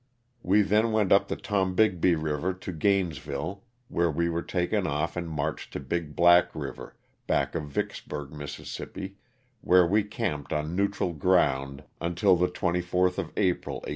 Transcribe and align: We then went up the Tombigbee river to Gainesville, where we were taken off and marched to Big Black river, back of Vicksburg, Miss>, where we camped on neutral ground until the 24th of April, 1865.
We 0.41 0.63
then 0.63 0.91
went 0.91 1.11
up 1.11 1.27
the 1.27 1.35
Tombigbee 1.35 2.15
river 2.15 2.55
to 2.55 2.71
Gainesville, 2.71 3.63
where 3.87 4.09
we 4.09 4.29
were 4.31 4.41
taken 4.41 4.87
off 4.87 5.15
and 5.15 5.29
marched 5.29 5.73
to 5.73 5.79
Big 5.79 6.15
Black 6.15 6.55
river, 6.55 6.95
back 7.27 7.53
of 7.53 7.65
Vicksburg, 7.65 8.31
Miss>, 8.31 8.81
where 9.61 9.85
we 9.85 10.01
camped 10.03 10.51
on 10.53 10.75
neutral 10.75 11.13
ground 11.13 11.83
until 11.99 12.35
the 12.35 12.47
24th 12.47 13.19
of 13.19 13.31
April, 13.37 13.75
1865. 13.85 13.89